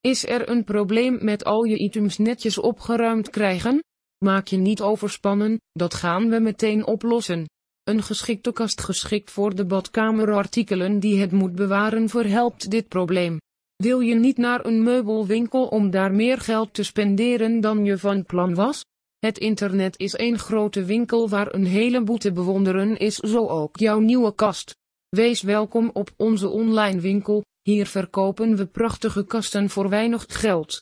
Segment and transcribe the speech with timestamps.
[0.00, 3.82] Is er een probleem met al je items netjes opgeruimd krijgen?
[4.24, 7.48] Maak je niet overspannen, dat gaan we meteen oplossen.
[7.82, 13.38] Een geschikte kast geschikt voor de badkamerartikelen die het moet bewaren verhelpt dit probleem.
[13.76, 18.24] Wil je niet naar een meubelwinkel om daar meer geld te spenderen dan je van
[18.24, 18.84] plan was?
[19.18, 23.98] Het internet is een grote winkel waar een heleboel te bewonderen is, zo ook jouw
[23.98, 24.76] nieuwe kast.
[25.08, 30.78] Wees welkom op onze online winkel, hier verkopen we prachtige kasten voor weinig geld.